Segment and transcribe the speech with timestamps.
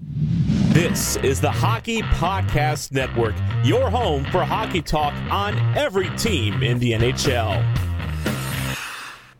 [0.00, 3.34] This is the Hockey Podcast Network,
[3.64, 7.62] your home for hockey talk on every team in the NHL.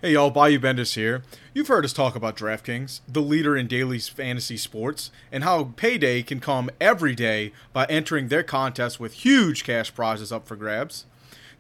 [0.03, 1.23] Hey y'all, Bayou Bendis here.
[1.55, 6.23] You've heard us talk about DraftKings, the leader in daily fantasy sports, and how payday
[6.23, 11.05] can come every day by entering their contest with huge cash prizes up for grabs.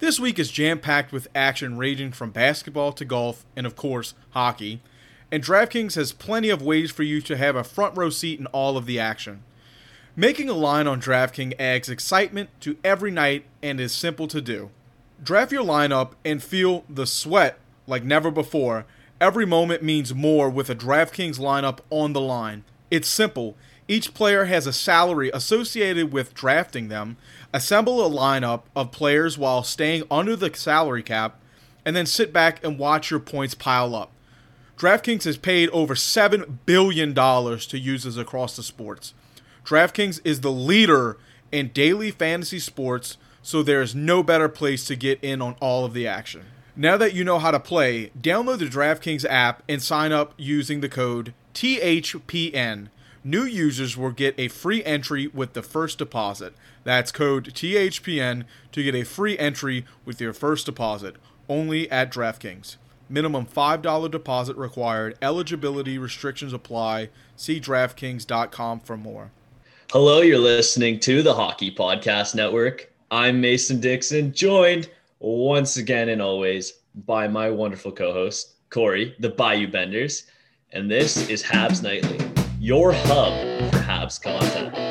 [0.00, 4.14] This week is jam packed with action ranging from basketball to golf and, of course,
[4.30, 4.80] hockey.
[5.30, 8.46] And DraftKings has plenty of ways for you to have a front row seat in
[8.46, 9.42] all of the action.
[10.16, 14.70] Making a line on DraftKings adds excitement to every night and is simple to do.
[15.22, 18.86] Draft your lineup and feel the sweat like never before.
[19.20, 22.64] Every moment means more with a DraftKings lineup on the line.
[22.90, 23.56] It's simple.
[23.86, 27.16] Each player has a salary associated with drafting them.
[27.52, 31.40] Assemble a lineup of players while staying under the salary cap,
[31.84, 34.10] and then sit back and watch your points pile up.
[34.78, 39.12] DraftKings has paid over $7 billion to users across the sports.
[39.64, 41.18] DraftKings is the leader
[41.50, 45.84] in daily fantasy sports, so there is no better place to get in on all
[45.84, 46.44] of the action.
[46.76, 50.80] Now that you know how to play, download the DraftKings app and sign up using
[50.80, 52.86] the code THPN.
[53.24, 56.54] New users will get a free entry with the first deposit.
[56.84, 61.16] That's code THPN to get a free entry with your first deposit,
[61.48, 62.76] only at DraftKings.
[63.08, 65.16] Minimum $5 deposit required.
[65.22, 67.10] Eligibility restrictions apply.
[67.36, 69.30] See DraftKings.com for more.
[69.90, 72.92] Hello, you're listening to the Hockey Podcast Network.
[73.10, 76.74] I'm Mason Dixon, joined once again and always
[77.06, 80.24] by my wonderful co host, Corey, the Bayou Benders.
[80.72, 82.18] And this is Habs Nightly,
[82.60, 83.32] your hub
[83.72, 84.87] for Habs content.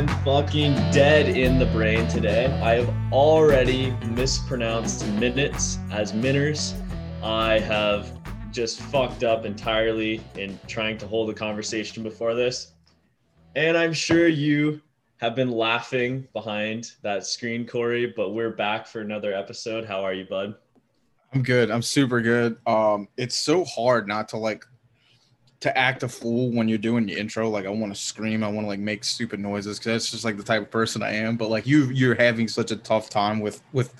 [0.00, 2.46] Am fucking dead in the brain today.
[2.62, 6.72] I have already mispronounced minutes as minners.
[7.22, 8.10] I have
[8.50, 12.72] just fucked up entirely in trying to hold a conversation before this.
[13.56, 14.80] And I'm sure you
[15.18, 19.84] have been laughing behind that screen, Corey, but we're back for another episode.
[19.84, 20.54] How are you, bud?
[21.34, 21.70] I'm good.
[21.70, 22.56] I'm super good.
[22.66, 24.64] Um, it's so hard not to like
[25.60, 27.48] to act a fool when you're doing the intro.
[27.48, 30.24] Like I want to scream, I want to like make stupid noises because that's just
[30.24, 31.36] like the type of person I am.
[31.36, 33.94] But like you, you're having such a tough time with with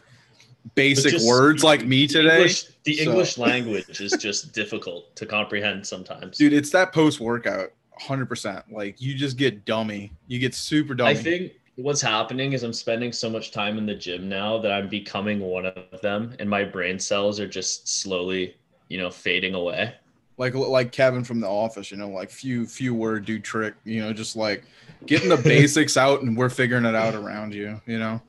[0.74, 5.26] basic just- words like me today, English, the So- English language is just difficult to
[5.26, 6.38] comprehend sometimes.
[6.38, 6.52] dude.
[6.52, 8.64] It's that post workout, hundred percent.
[8.70, 10.12] Like you just get dummy.
[10.28, 11.10] You get super dummy.
[11.10, 14.72] I think what's happening is I'm spending so much time in the gym now that
[14.72, 18.56] I'm becoming one of them, and my brain cells are just slowly,
[18.88, 19.94] you know, fading away.
[20.40, 24.00] Like like Kevin from the office, you know, like few few word do trick, you
[24.00, 24.64] know, just like
[25.04, 28.22] getting the basics out and we're figuring it out around you, you know.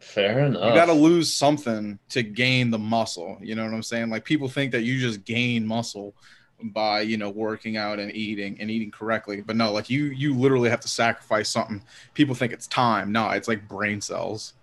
[0.00, 0.64] Fair enough.
[0.64, 4.10] You got to lose something to gain the muscle, you know what I'm saying?
[4.10, 6.14] Like people think that you just gain muscle
[6.60, 10.34] by, you know, working out and eating and eating correctly, but no, like you you
[10.34, 11.80] literally have to sacrifice something.
[12.14, 13.12] People think it's time.
[13.12, 14.54] No, it's like brain cells.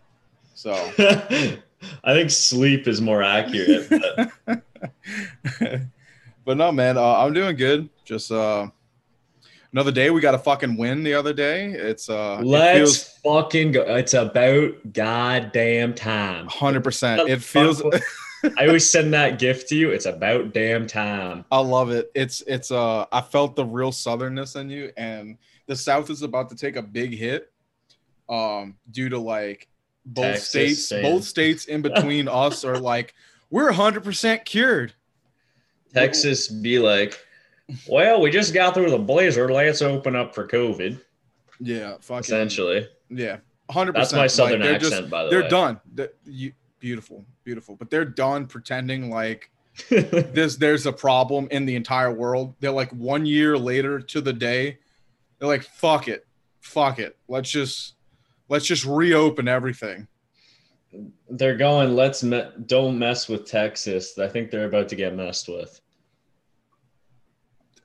[0.54, 3.90] So, I think sleep is more accurate.
[4.46, 4.62] But
[6.46, 7.90] but no, man, uh, I'm doing good.
[8.06, 8.70] Just uh
[9.76, 10.10] another day.
[10.10, 11.66] We got a fucking win the other day.
[11.72, 13.82] It's uh, let's feels fucking go.
[13.82, 16.48] It's about goddamn time.
[16.48, 17.30] hundred percent.
[17.30, 17.84] It feels.
[18.58, 19.90] I always send that gift to you.
[19.90, 21.46] It's about damn time.
[21.52, 22.12] I love it.
[22.16, 26.50] It's it's uh, I felt the real southernness in you, and the South is about
[26.50, 27.52] to take a big hit,
[28.30, 29.68] um, due to like
[30.06, 33.14] both Texas states, both states in between us are like
[33.50, 34.94] we're hundred percent cured.
[35.96, 37.20] Texas be like,
[37.90, 39.50] well, we just got through the blizzard.
[39.52, 41.00] Let's open up for COVID.
[41.60, 43.38] Yeah, fucking Essentially, Yeah,
[43.70, 44.12] hundred percent.
[44.12, 45.50] that's my southern they're accent, Just, by the they're way.
[45.50, 45.80] done.
[45.94, 47.76] They're- you, beautiful, beautiful.
[47.76, 49.50] But they're done pretending like
[49.90, 50.58] this.
[50.58, 52.54] There's a problem in the entire world.
[52.60, 54.80] They're like one year later to the day.
[55.40, 56.28] They're like, fuck it,
[56.60, 57.18] fuck it.
[57.30, 57.96] Let's just
[58.50, 60.08] let's just reopen everything.
[61.30, 61.96] They're going.
[61.96, 64.18] Let's me- don't mess with Texas.
[64.20, 65.80] I think they're about to get messed with.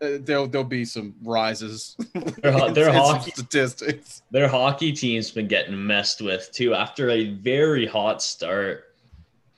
[0.01, 1.97] There'll there'll be some rises.
[2.43, 4.23] Their, their hockey statistics.
[4.31, 6.75] their hockey team's been getting messed with too.
[6.75, 8.95] After a very hot start,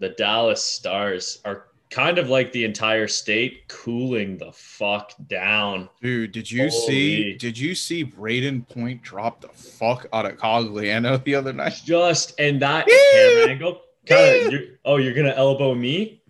[0.00, 5.88] the Dallas Stars are kind of like the entire state cooling the fuck down.
[6.00, 7.34] Dude, did you see?
[7.36, 11.80] Did you see Brayden Point drop the fuck out of Cogliano the other night?
[11.84, 13.80] Just and that camera angle.
[14.06, 14.60] Kind of.
[14.84, 16.21] Oh, you're gonna elbow me?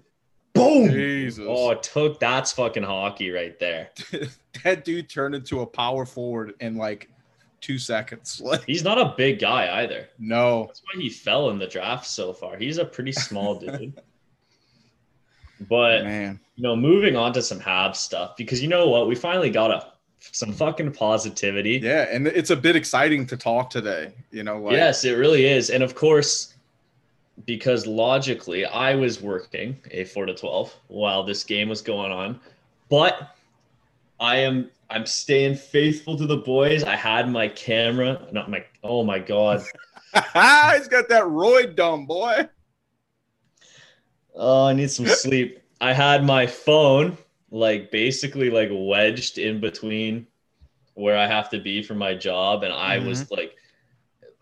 [0.62, 0.90] Boom!
[0.90, 3.90] Jesus, Oh, it took that's fucking hockey right there.
[4.64, 7.08] that dude turned into a power forward in like
[7.60, 8.40] two seconds.
[8.44, 10.08] Like, He's not a big guy either.
[10.18, 12.56] no, That's why he fell in the draft so far.
[12.56, 13.94] He's a pretty small dude.
[15.68, 16.40] But man.
[16.56, 19.70] you know, moving on to some Habs stuff because you know what, we finally got
[19.70, 21.80] a some fucking positivity.
[21.82, 24.12] Yeah, and it's a bit exciting to talk today.
[24.30, 26.51] You know, like, yes, it really is, and of course,
[27.46, 32.40] because logically, I was working a four to twelve while this game was going on,
[32.88, 33.36] but
[34.20, 36.84] I am I'm staying faithful to the boys.
[36.84, 38.64] I had my camera, not my.
[38.82, 39.64] Oh my god.
[40.14, 42.48] he's got that roid dumb boy.
[44.34, 45.62] Oh, I need some sleep.
[45.80, 47.16] I had my phone
[47.50, 50.26] like basically like wedged in between
[50.94, 53.34] where I have to be for my job, and I was mm-hmm.
[53.34, 53.56] like,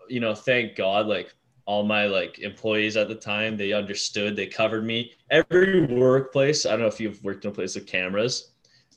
[0.08, 1.32] you know, thank God, like
[1.66, 5.12] all my like employees at the time, they understood, they covered me.
[5.30, 8.52] Every workplace, I don't know if you've worked in a place with cameras,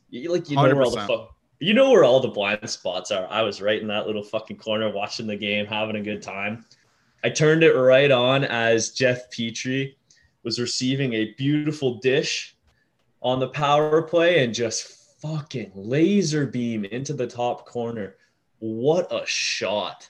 [0.10, 1.08] you like you know where all the 100%.
[1.08, 1.36] fuck.
[1.60, 3.26] You know where all the blind spots are.
[3.30, 6.66] I was right in that little fucking corner watching the game, having a good time.
[7.24, 9.96] I turned it right on as Jeff Petry
[10.44, 12.56] was receiving a beautiful dish
[13.22, 18.18] on the power play and just fucking laser beam into the top corner.
[18.60, 20.10] What a shot.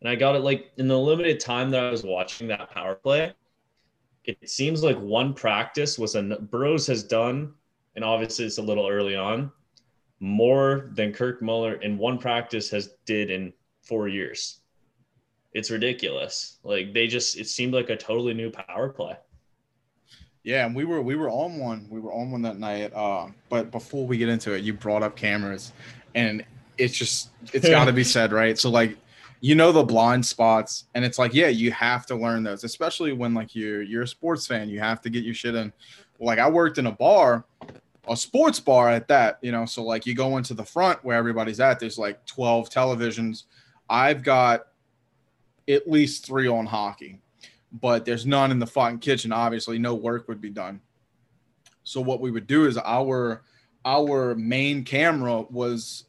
[0.00, 2.94] And I got it like in the limited time that I was watching that power
[2.94, 3.32] play.
[4.24, 7.54] It seems like one practice was a Burrows has done,
[7.96, 9.50] and obviously it's a little early on,
[10.20, 13.52] more than Kirk Muller in one practice has did in
[13.82, 14.60] four years.
[15.52, 16.58] It's ridiculous.
[16.62, 19.16] Like they just it seemed like a totally new power play.
[20.42, 21.86] Yeah, and we were we were on one.
[21.90, 22.92] We were on one that night.
[22.94, 25.72] Uh, but before we get into it, you brought up cameras,
[26.14, 26.44] and
[26.78, 28.58] it's just it's got to be said, right?
[28.58, 28.96] So like,
[29.40, 33.12] you know the blind spots, and it's like, yeah, you have to learn those, especially
[33.12, 34.68] when like you're you're a sports fan.
[34.68, 35.72] You have to get your shit in.
[36.18, 37.44] Like I worked in a bar,
[38.08, 39.64] a sports bar at that, you know.
[39.64, 41.80] So like you go into the front where everybody's at.
[41.80, 43.44] There's like 12 televisions.
[43.88, 44.66] I've got
[45.68, 47.20] at least three on hockey
[47.72, 49.32] but there's none in the fucking kitchen.
[49.32, 50.80] Obviously, no work would be done.
[51.84, 53.42] So what we would do is our
[53.84, 56.04] our main camera was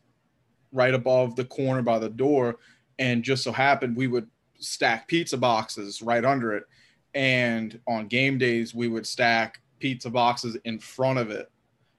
[0.73, 2.57] right above the corner by the door,
[3.01, 4.27] and just so happened we would
[4.59, 6.63] stack pizza boxes right under it.
[7.13, 11.51] And on game days, we would stack pizza boxes in front of it,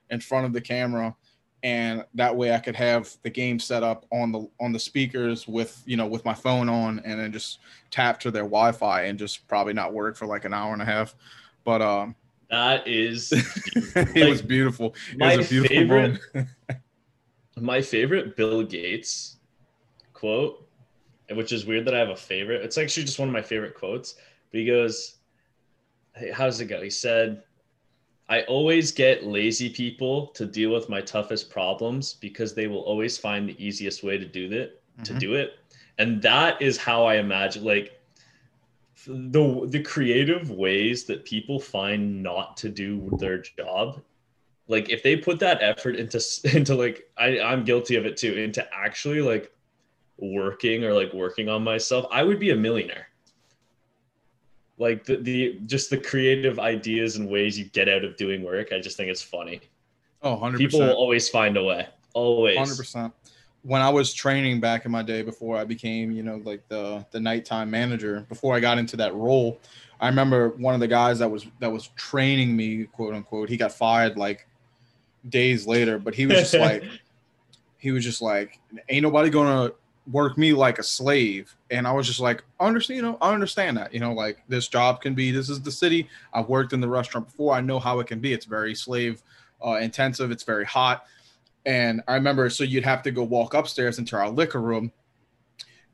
[0.09, 1.13] in front of the camera,
[1.61, 5.47] and that way I could have the game set up on the on the speakers
[5.47, 7.59] with you know with my phone on, and then just
[7.91, 10.85] tap to their Wi-Fi and just probably not work for like an hour and a
[10.85, 11.15] half.
[11.63, 12.15] But um,
[12.49, 13.31] That is
[13.95, 14.95] it was beautiful.
[15.11, 16.19] It my was a beautiful favorite-
[17.57, 19.37] my favorite Bill Gates
[20.13, 20.62] quote,
[21.35, 22.63] which is weird that I have a favorite.
[22.63, 24.13] It's actually just one of my favorite quotes.
[24.51, 25.17] But he goes,
[26.15, 26.81] hey, how does it go?
[26.81, 27.43] He said,
[28.29, 33.17] I always get lazy people to deal with my toughest problems because they will always
[33.17, 35.19] find the easiest way to do that to Mhm.
[35.19, 35.59] do it.
[35.97, 37.99] And that is how I imagine like
[39.05, 44.01] the the creative ways that people find not to do their job
[44.67, 46.21] like if they put that effort into
[46.55, 49.52] into like I, i'm guilty of it too into actually like
[50.17, 53.07] working or like working on myself i would be a millionaire
[54.77, 58.71] like the, the just the creative ideas and ways you get out of doing work
[58.71, 59.59] i just think it's funny
[60.25, 63.13] Oh, 100 people will always find a way always Hundred percent.
[63.63, 67.05] When I was training back in my day before I became, you know, like the
[67.11, 69.59] the nighttime manager, before I got into that role,
[69.99, 73.49] I remember one of the guys that was that was training me, quote unquote.
[73.49, 74.47] He got fired like
[75.29, 76.83] days later, but he was just like,
[77.77, 79.71] he was just like, ain't nobody gonna
[80.11, 81.55] work me like a slave.
[81.71, 84.67] And I was just like, understand, you know, I understand that, you know, like this
[84.67, 85.31] job can be.
[85.31, 86.09] This is the city.
[86.33, 87.53] I've worked in the restaurant before.
[87.53, 88.33] I know how it can be.
[88.33, 89.23] It's very slave
[89.65, 90.31] uh, intensive.
[90.31, 91.05] It's very hot.
[91.65, 94.91] And I remember, so you'd have to go walk upstairs into our liquor room,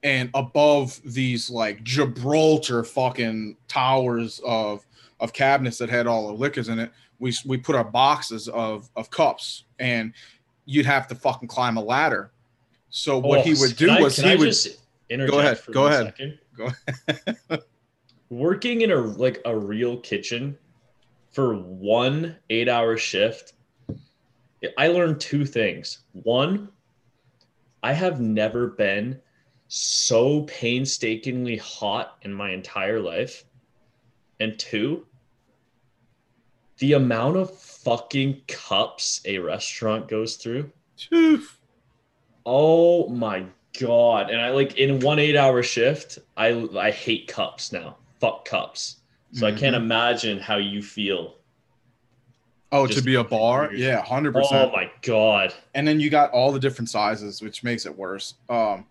[0.02, 4.86] and above these like Gibraltar fucking towers of
[5.20, 8.90] of cabinets that had all the liquors in it, we we put our boxes of
[8.96, 10.14] of cups, and
[10.66, 12.32] you'd have to fucking climb a ladder.
[12.90, 14.56] So what Oh, he would do I- was he would
[15.10, 16.06] interject ahead, for go ahead.
[16.08, 16.40] second?
[16.56, 16.70] go.
[17.08, 17.64] Ahead.
[18.30, 20.58] Working in a like a real kitchen
[21.32, 23.54] for one eight hour shift,
[24.78, 26.00] I learned two things.
[26.14, 26.70] One,
[27.82, 29.20] I have never been
[29.68, 33.46] so painstakingly hot in my entire life.
[34.40, 35.06] And two,
[36.78, 40.72] the amount of fucking cups a restaurant goes through.
[42.46, 43.46] Oh my
[43.80, 44.30] god.
[44.30, 47.98] And I like in one eight hour shift, I I hate cups now.
[48.20, 48.98] Fuck cups.
[49.34, 49.82] So I can't Mhm.
[49.82, 51.36] imagine how you feel.
[52.72, 53.70] Oh, Just to be a bar?
[53.72, 53.80] years.
[53.80, 54.34] Yeah, 100%.
[54.52, 55.54] Oh my god.
[55.74, 58.36] And then you got all the different sizes, which makes it worse.
[58.48, 58.86] Um,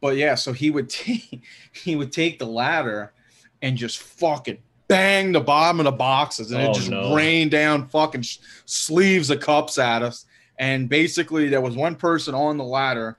[0.00, 1.40] but yeah, so he would take
[1.72, 3.12] he would take the ladder
[3.60, 4.58] and just fucking
[4.88, 7.14] bang the bottom of the boxes, and Oh, it just no.
[7.14, 10.26] rained down fucking sh- sleeves of cups at us.
[10.62, 13.18] And basically, there was one person on the ladder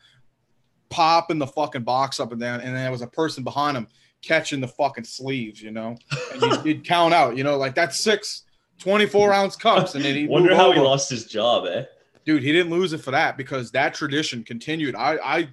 [0.90, 3.86] popping the fucking box up and down, and then there was a person behind him
[4.22, 5.98] catching the fucking sleeves, you know.
[6.32, 8.44] And you'd, you'd count out, you know, like that's six
[8.80, 11.84] 24 ounce cups, and then he Wonder how he lost his job, eh?
[12.24, 14.96] dude he didn't lose it for that because that tradition continued.
[14.96, 15.50] I i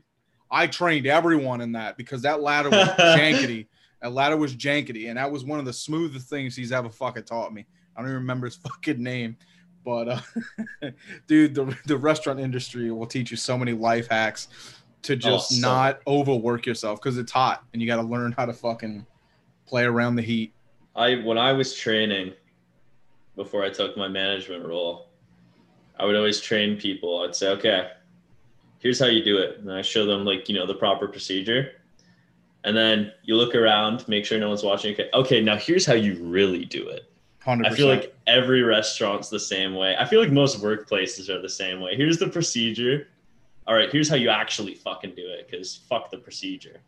[0.49, 3.67] i trained everyone in that because that ladder was jankety.
[4.01, 7.25] That ladder was jankety and that was one of the smoothest things he's ever fucking
[7.25, 7.67] taught me.
[7.97, 9.37] I don't even remember his fucking name
[9.85, 10.21] but uh
[11.27, 14.49] dude the, the restaurant industry will teach you so many life hacks
[15.03, 18.45] to just Oh, not overwork yourself because it's hot and you got to learn how
[18.45, 19.07] to fucking
[19.67, 20.53] play around the heat
[20.95, 22.35] I when I was training
[23.37, 25.09] before I took my management role,
[25.99, 27.23] I would always train people.
[27.23, 27.91] I'd say, okay,
[28.79, 29.59] here's how you do it.
[29.59, 31.73] And I show them like, you know, the proper procedure.
[32.65, 34.93] And then you look around, make sure no one's watching.
[34.93, 37.10] Okay, okay, now here's how you really do it.
[37.59, 39.97] 100% I feel like every restaurant's the same way.
[39.99, 41.97] I feel like most workplaces are the same way.
[41.97, 43.09] Here's the procedure.
[43.67, 46.81] All right, here's how you actually fucking do it because fuck the procedure.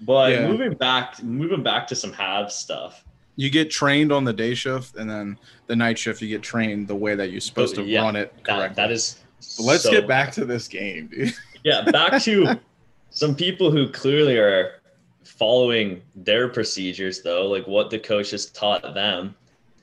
[0.00, 0.48] But Yeah.
[0.48, 3.04] moving back, moving back to some have stuff.
[3.36, 6.86] you get trained on the day shift and then the night shift you get trained
[6.86, 9.18] the way that you're supposed to yeah, run it That, that is.
[9.56, 11.34] But let's so get back to this game, dude.
[11.64, 12.60] yeah, back to
[13.10, 14.80] some people who clearly are
[15.24, 19.34] following their procedures, though, like what the coach has taught them.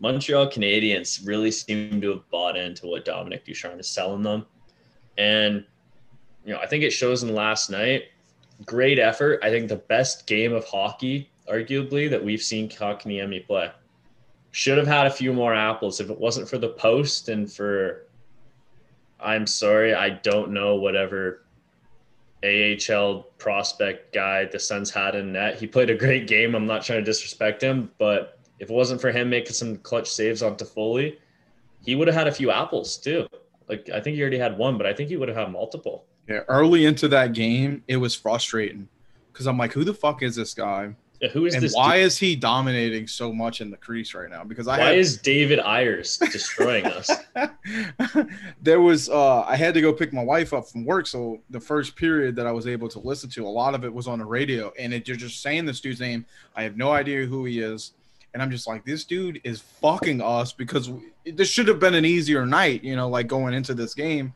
[0.01, 4.48] Montreal Canadiens really seem to have bought into what Dominic Ducharme is selling them.
[5.17, 5.63] And,
[6.43, 8.05] you know, I think it shows in last night.
[8.65, 9.39] Great effort.
[9.43, 13.72] I think the best game of hockey, arguably, that we've seen Kotkaniemi play.
[14.50, 18.08] Should have had a few more apples if it wasn't for the post and for
[19.20, 21.46] I'm sorry, I don't know whatever
[22.43, 25.60] AHL prospect guy the Suns had in net.
[25.60, 26.55] He played a great game.
[26.55, 30.09] I'm not trying to disrespect him, but if it wasn't for him making some clutch
[30.09, 31.17] saves on Toffoli,
[31.83, 33.27] he would have had a few apples too.
[33.67, 36.05] Like I think he already had one, but I think he would have had multiple.
[36.29, 38.87] Yeah, early into that game, it was frustrating
[39.33, 40.95] because I'm like, who the fuck is this guy?
[41.19, 41.75] Yeah, Who is and this?
[41.75, 42.05] why dude?
[42.07, 44.43] is he dominating so much in the crease right now?
[44.43, 47.09] Because I why had, is David Ayers destroying us?
[48.61, 51.59] there was uh I had to go pick my wife up from work, so the
[51.59, 54.19] first period that I was able to listen to, a lot of it was on
[54.19, 56.25] the radio, and it, you're just saying this dude's name.
[56.55, 57.93] I have no idea who he is,
[58.33, 61.93] and I'm just like, this dude is fucking us because we, this should have been
[61.93, 64.33] an easier night, you know, like going into this game,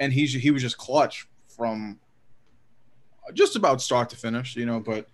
[0.00, 1.98] and he's he was just clutch from
[3.32, 5.08] just about start to finish, you know, but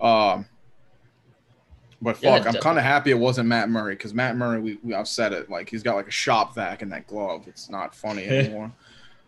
[0.00, 0.46] um.
[2.02, 4.78] But Yeah, fuck, I'm kind of happy it wasn't Matt Murray because Matt Murray, we,
[4.82, 7.48] we I've said it, like he's got like a shop vac in that glove.
[7.48, 8.70] It's not funny anymore.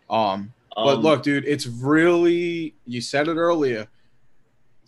[0.09, 3.87] um, but Um, look, dude, it's really you said it earlier.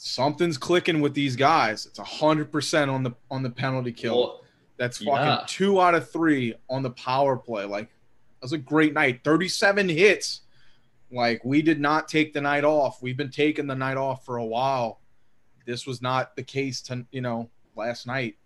[0.03, 1.85] Something's clicking with these guys.
[1.85, 4.17] It's hundred percent on the on the penalty kill.
[4.17, 4.41] well,
[4.77, 5.43] That's fucking yeah.
[5.45, 7.65] two out of three on the power play.
[7.65, 9.23] Like that was a great night.
[9.23, 10.41] Thirty-seven hits.
[11.11, 13.03] Like we did not take the night off.
[13.03, 15.01] We've been taking the night off for a while.
[15.67, 18.37] This was not the case to you know last night.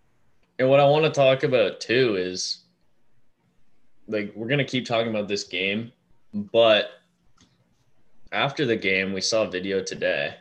[0.60, 2.66] And what I want to talk about too is
[4.10, 5.94] like we're gonna keep talking about this game,
[6.34, 6.90] but
[8.34, 10.36] after the game, we saw a video today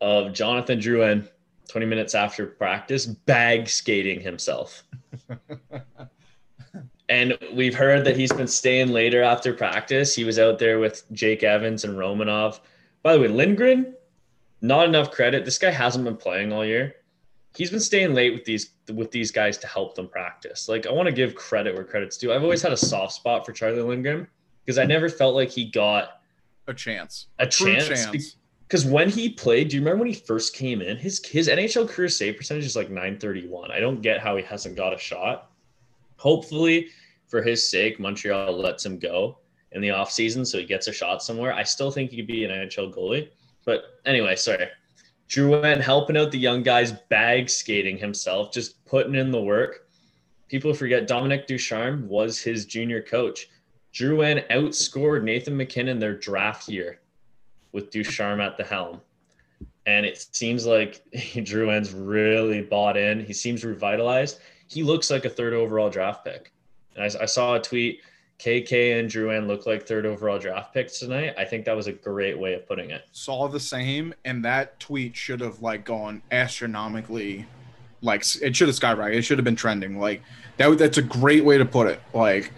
[0.00, 1.28] of Jonathan Drouin
[1.68, 4.84] 20 minutes after practice bag skating himself.
[7.08, 10.14] and we've heard that he's been staying later after practice.
[10.14, 12.60] He was out there with Jake Evans and Romanov.
[13.02, 13.94] By the way, Lindgren,
[14.60, 15.44] not enough credit.
[15.44, 16.94] This guy hasn't been playing all year
[17.58, 20.68] he's been staying late with these with these guys to help them practice.
[20.68, 22.32] Like I want to give credit where credit's due.
[22.32, 24.26] I've always had a soft spot for Charlie Lindgren
[24.64, 26.20] because I never felt like he got
[27.38, 27.86] A chance.
[27.86, 28.36] a, True chance.
[28.68, 30.98] Because when he played, do you remember when he first came in?
[30.98, 33.70] His his NHL career save percentage is like 931.
[33.70, 35.52] I don't get how he hasn't got a shot.
[36.16, 36.88] Hopefully,
[37.28, 39.38] for his sake, Montreal lets him go
[39.72, 41.54] in the offseason so he gets a shot somewhere.
[41.54, 43.30] I still think he could be an NHL goalie.
[43.64, 44.68] But anyway, sorry.
[45.30, 49.88] Drouin helping out the young guys, bag skating himself, just putting in the work.
[50.48, 53.48] People forget Dominic Ducharme was his junior coach.
[53.94, 57.00] Drouin outscored Nathan MacKinnon their draft year
[57.72, 59.00] with Ducharme at the helm.
[59.86, 61.02] And it seems like
[61.44, 63.24] Drew Drouin's really bought in.
[63.24, 64.40] He seems revitalized.
[64.66, 66.52] He looks like a third overall draft pick.
[66.94, 68.02] And I, I saw a tweet
[68.38, 71.34] KK and Drew Drouin look like third overall draft picks tonight.
[71.36, 73.02] I think that was a great way of putting it.
[73.10, 77.46] Saw the same, and that tweet should have like gone astronomically,
[78.00, 79.16] like it should have skyrocketed.
[79.16, 79.98] It should have been trending.
[79.98, 80.22] Like
[80.56, 80.78] that.
[80.78, 82.00] That's a great way to put it.
[82.14, 82.52] Like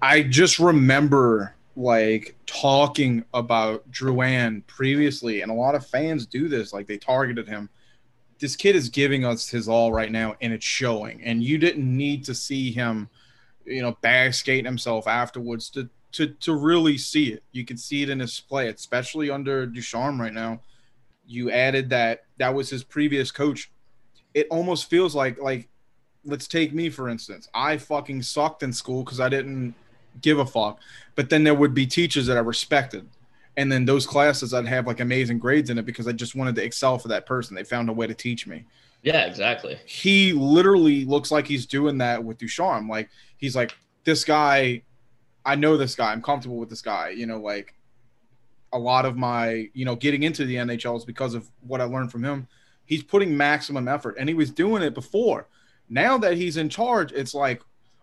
[0.00, 6.72] I just remember like talking about Drouin previously, and a lot of fans do this.
[6.72, 7.68] Like they targeted him.
[8.38, 11.22] This kid is giving us his all right now, and it's showing.
[11.22, 13.08] And you didn't need to see him
[13.64, 17.42] you know, bag skating himself afterwards to to to really see it.
[17.52, 20.60] You can see it in his play, especially under Ducharme right now.
[21.26, 23.70] You added that that was his previous coach.
[24.34, 25.68] It almost feels like like
[26.24, 27.48] let's take me for instance.
[27.54, 29.74] I fucking sucked in school because I didn't
[30.20, 30.80] give a fuck.
[31.14, 33.08] But then there would be teachers that I respected.
[33.56, 36.54] And then those classes I'd have like amazing grades in it because I just wanted
[36.56, 37.54] to excel for that person.
[37.54, 38.64] They found a way to teach me.
[39.02, 39.78] Yeah, exactly.
[39.84, 42.88] He literally looks like he's doing that with Ducharme.
[42.88, 44.82] Like he's like, this guy,
[45.44, 46.12] I know this guy.
[46.12, 47.10] I'm comfortable with this guy.
[47.10, 47.74] You know, like
[48.72, 51.84] a lot of my, you know, getting into the NHL is because of what I
[51.84, 52.48] learned from him.
[52.84, 55.46] He's putting maximum effort, and he was doing it before.
[55.88, 57.62] Now that he's in charge, it's like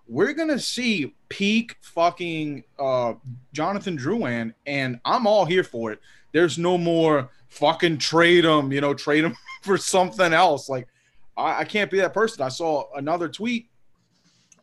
[0.10, 3.14] we're gonna see peak fucking uh,
[3.54, 6.00] Jonathan Drouin, and I'm all here for it.
[6.32, 10.68] There's no more fucking trade him, you know, trade him for something else.
[10.68, 10.88] Like
[11.38, 12.44] I, I can't be that person.
[12.44, 13.70] I saw another tweet,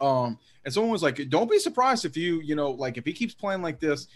[0.01, 3.13] um, and someone was like, "Don't be surprised if you, you know, like if he
[3.13, 4.09] keeps playing like this,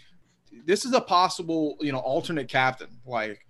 [0.65, 2.89] this is a possible, you know, alternate captain.
[3.05, 3.45] Like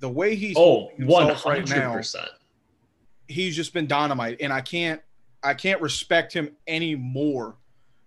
[0.00, 2.28] the way he's oh, one hundred percent.
[3.28, 5.00] He's just been dynamite, and I can't,
[5.42, 7.56] I can't respect him anymore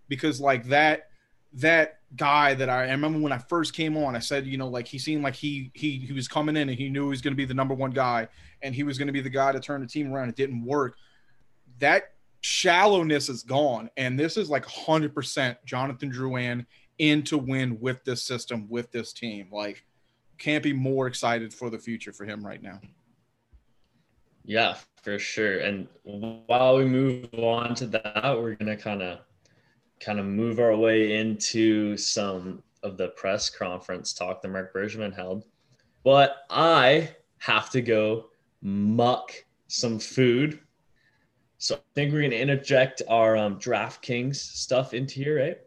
[0.08, 1.10] because like that,
[1.54, 4.68] that guy that I, I, remember when I first came on, I said, you know,
[4.68, 7.22] like he seemed like he he he was coming in and he knew he was
[7.22, 8.28] going to be the number one guy
[8.62, 10.30] and he was going to be the guy to turn the team around.
[10.30, 10.96] It didn't work.
[11.80, 16.66] That shallowness is gone, and this is like 100% Jonathan Drouin
[17.00, 19.48] in to win with this system with this team.
[19.52, 19.84] Like,
[20.38, 22.80] can't be more excited for the future for him right now.
[24.46, 25.60] Yeah, for sure.
[25.60, 29.20] And while we move on to that, we're gonna kind of
[30.00, 35.16] kind of move our way into some of the press conference talk that Mark Bergevin
[35.16, 35.46] held.
[36.04, 38.30] But I have to go
[38.62, 39.34] muck
[39.68, 40.60] some food.
[41.58, 45.58] So I think we're going to interject our um, DraftKings stuff into here, right?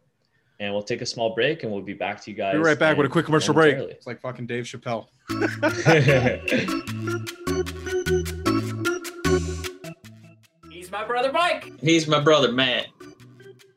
[0.60, 2.54] And we'll take a small break and we'll be back to you guys.
[2.54, 3.76] Be right back with a quick commercial break.
[3.76, 5.08] It's like fucking Dave Chappelle.
[11.06, 11.72] brother Mike.
[11.80, 12.86] He's my brother Matt.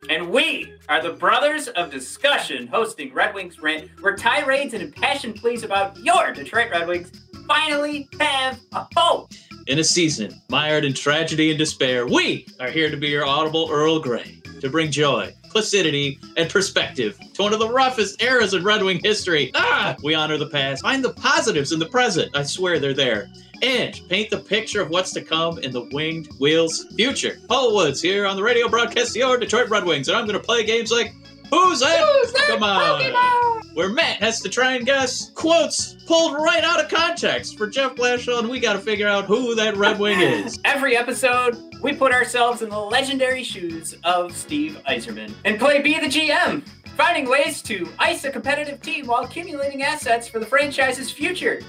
[0.10, 5.36] And we are the Brothers of Discussion, hosting Red Wings Rant, where tirades and impassioned
[5.36, 7.12] pleas about your Detroit Red Wings
[7.48, 9.28] finally have a home.
[9.68, 13.70] In a season mired in tragedy and despair, we are here to be your audible
[13.72, 18.64] Earl Grey, to bring joy, placidity, and perspective to one of the roughest eras in
[18.64, 19.52] Red Wing history.
[19.54, 22.36] Ah, we honor the past, find the positives in the present.
[22.36, 23.30] I swear they're there
[23.62, 27.40] and paint the picture of what's to come in the Winged Wheels future.
[27.48, 30.46] Paul Woods here on the radio broadcast your Detroit Red Wings, and I'm going to
[30.46, 31.14] play games like
[31.50, 32.00] Who's that?
[32.00, 33.02] Who's that come on.
[33.02, 33.76] Pokemon?
[33.76, 37.96] Where Matt has to try and guess quotes pulled right out of context for Jeff
[37.96, 40.60] Blashill, and we got to figure out who that Red Wing is.
[40.66, 46.00] Every episode, we put ourselves in the legendary shoes of Steve Yzerman and play Be
[46.00, 51.10] the GM, finding ways to ice a competitive team while accumulating assets for the franchise's
[51.10, 51.62] future.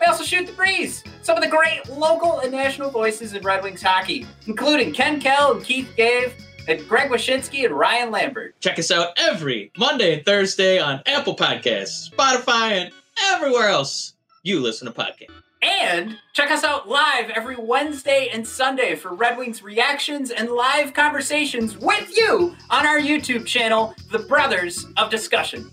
[0.00, 1.02] We also shoot the breeze.
[1.22, 5.52] Some of the great local and national voices in Red Wings hockey, including Ken Kal
[5.52, 6.34] and Keith Gave,
[6.68, 8.60] and Greg Wyshynski and Ryan Lambert.
[8.60, 14.60] Check us out every Monday and Thursday on Apple Podcasts, Spotify, and everywhere else you
[14.60, 15.30] listen to podcasts.
[15.62, 20.92] And check us out live every Wednesday and Sunday for Red Wings reactions and live
[20.92, 25.70] conversations with you on our YouTube channel, The Brothers of Discussion.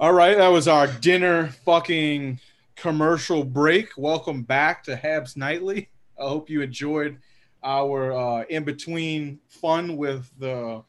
[0.00, 2.40] All right, that was our dinner fucking
[2.74, 3.90] commercial break.
[3.96, 5.88] Welcome back to Habs Nightly.
[6.18, 7.18] I hope you enjoyed
[7.62, 10.82] our uh, in between fun with the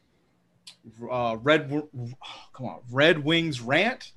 [1.08, 1.70] uh, Red.
[2.52, 4.10] Come on, Red Wings rant.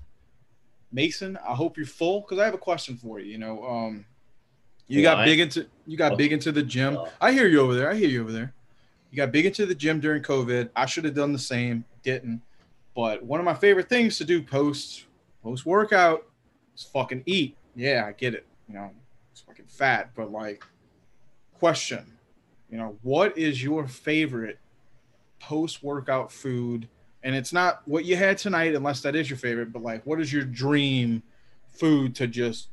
[0.91, 3.31] Mason, I hope you're full because I have a question for you.
[3.31, 4.05] You know, um,
[4.87, 6.97] you got big into you got big into the gym.
[7.21, 7.91] I hear you over there.
[7.91, 8.55] I hear you over there.
[9.11, 10.71] You got big into the gym during COVID.
[10.75, 11.85] I should have done the same.
[12.01, 12.41] Didn't.
[12.95, 15.05] But one of my favorite things to do post
[15.43, 16.25] post workout
[16.75, 17.55] is fucking eat.
[17.75, 18.45] Yeah, I get it.
[18.67, 18.91] You know,
[19.31, 20.63] it's fucking fat, but like,
[21.53, 22.05] question.
[22.69, 24.59] You know, what is your favorite
[25.39, 26.87] post workout food?
[27.23, 30.21] And it's not what you had tonight, unless that is your favorite, but like, what
[30.21, 31.23] is your dream
[31.67, 32.69] food to just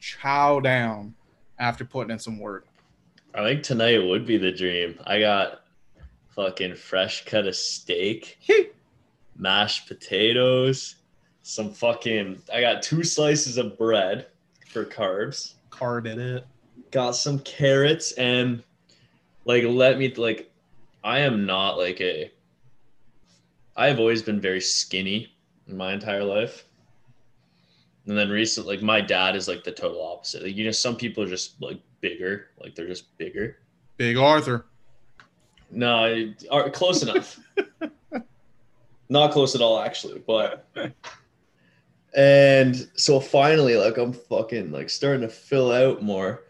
[0.00, 1.14] chow down
[1.58, 2.66] after putting in some work?
[3.34, 4.98] I think tonight would be the dream.
[5.04, 5.62] I got
[6.36, 8.38] fucking fresh cut of steak,
[9.36, 10.96] mashed potatoes,
[11.42, 12.40] some fucking.
[12.52, 14.26] I got two slices of bread
[14.68, 15.54] for carbs.
[15.70, 16.46] Carb in it.
[16.90, 18.62] Got some carrots and
[19.44, 20.50] like let me like.
[21.04, 22.30] I am not like a.
[23.76, 25.34] I have always been very skinny
[25.66, 26.64] in my entire life.
[28.06, 30.42] And then recently, like my dad is like the total opposite.
[30.42, 33.58] Like you know, some people are just like bigger, like they're just bigger.
[33.96, 34.66] Big Arthur.
[35.70, 37.40] No, I- are close enough.
[39.12, 40.22] Not close at all, actually.
[40.26, 40.66] But
[42.14, 46.44] and so finally, like I'm fucking like starting to fill out more.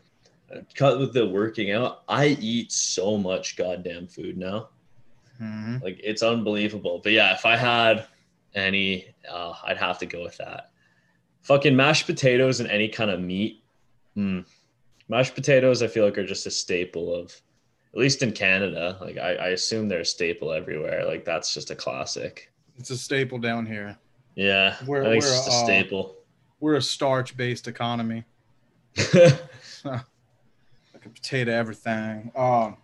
[0.76, 2.04] Cut with the working out.
[2.08, 4.68] I eat so much goddamn food now.
[5.38, 7.00] hmm Like it's unbelievable.
[7.02, 8.06] But yeah, if I had
[8.54, 10.70] any, uh, I'd have to go with that.
[11.40, 13.64] Fucking mashed potatoes and any kind of meat.
[14.16, 14.46] Mm.
[15.08, 17.34] Mashed potatoes, I feel like are just a staple of,
[17.92, 18.98] at least in Canada.
[19.00, 21.04] Like I, I assume they're a staple everywhere.
[21.06, 22.51] Like that's just a classic.
[22.78, 23.96] It's a staple down here.
[24.34, 26.16] Yeah, We're- it's we're, just a uh, staple.
[26.60, 28.24] We're a starch based economy.
[29.84, 32.30] Like a potato everything.
[32.36, 32.76] Um,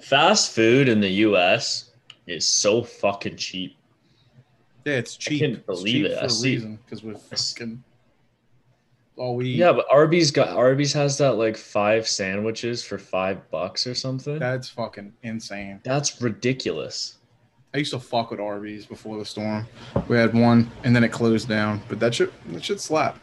[0.00, 1.90] Fast food in the U.S.
[2.26, 3.76] is so fucking cheap.
[4.86, 5.42] yeah, it's cheap.
[5.42, 6.14] I can't It's believe it.
[6.16, 7.82] for I a see- reason because we're fucking
[9.16, 9.50] all we.
[9.50, 14.38] Yeah, but Arby's got Arby's has that like five sandwiches for five bucks or something.
[14.38, 15.80] That's fucking insane.
[15.84, 17.17] That's ridiculous.
[17.74, 19.66] I used to fuck with Arby's before the storm.
[20.08, 21.82] We had one, and then it closed down.
[21.88, 23.18] But that should that should slap.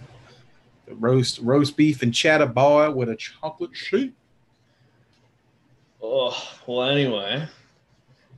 [0.88, 4.14] The roast roast beef and cheddar boy with a chocolate sheet.
[6.02, 6.84] Oh well.
[6.90, 7.48] Anyway,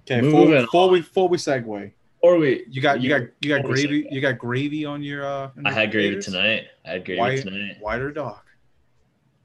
[0.10, 1.92] Okay, Moving before, before we before we segue,
[2.22, 4.06] or we you got you got you got gravy.
[4.06, 4.12] it?
[4.14, 5.26] You got gravy on your.
[5.26, 6.26] uh in I had gravy potatoes?
[6.26, 6.64] tonight.
[6.86, 7.78] I had gravy White, tonight.
[7.82, 8.46] white or dark?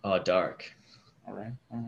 [0.04, 0.64] Oh, dark.
[1.26, 1.52] All right.
[1.72, 1.78] all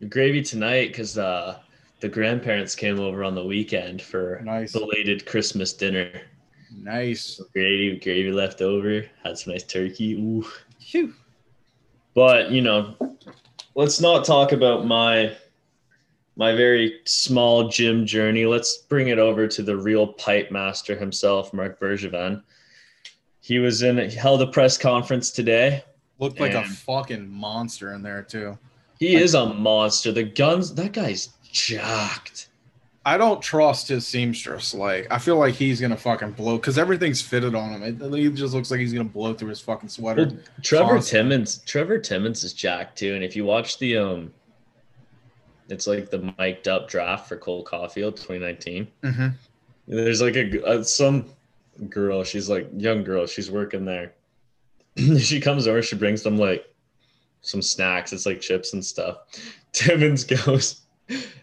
[0.00, 0.10] right.
[0.10, 1.58] Gravy tonight because uh,
[2.00, 4.72] the grandparents came over on the weekend for Nice.
[4.72, 6.10] belated Christmas dinner.
[6.76, 7.40] Nice.
[7.52, 9.04] Gravy, gravy left over.
[9.24, 10.14] Had some nice turkey.
[10.14, 10.46] Ooh.
[10.80, 11.14] Phew.
[12.14, 12.94] But you know,
[13.74, 15.36] let's not talk about my
[16.36, 18.46] my very small gym journey.
[18.46, 22.42] Let's bring it over to the real pipe master himself, Mark Bergevin.
[23.40, 25.82] He was in he held a press conference today.
[26.18, 28.58] Looked like a fucking monster in there too.
[28.98, 30.10] He is a monster.
[30.10, 32.48] The guns, that guy's jacked.
[33.04, 34.74] I don't trust his seamstress.
[34.74, 37.82] Like, I feel like he's gonna fucking blow because everything's fitted on him.
[38.02, 40.26] It, he just looks like he's gonna blow through his fucking sweater.
[40.26, 41.10] Well, Trevor Awesome.
[41.10, 43.14] Timmins, Trevor Timmins is jacked too.
[43.14, 44.32] And if you watch the um,
[45.68, 48.88] it's like the mic'd up draft for Cole Caufield 2019.
[49.02, 49.34] Mhm.
[49.86, 51.26] There's like a uh, some
[51.88, 52.24] girl.
[52.24, 53.26] She's like young girl.
[53.26, 54.12] She's working there.
[55.18, 55.82] she comes over.
[55.82, 56.66] She brings them like
[57.40, 58.12] some snacks.
[58.12, 59.18] It's like chips and stuff.
[59.72, 60.82] Timmins goes,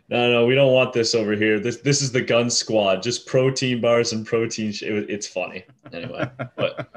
[0.09, 1.59] "No, no, we don't want this over here.
[1.59, 3.01] This this is the gun squad.
[3.01, 4.71] Just protein bars and protein.
[4.71, 4.83] Sh-.
[4.83, 6.89] It, it's funny anyway." But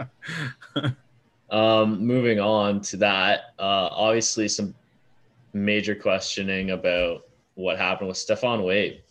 [1.50, 4.74] um, moving on to that, uh, obviously some
[5.52, 7.22] major questioning about
[7.54, 9.02] what happened with Stefan Waite.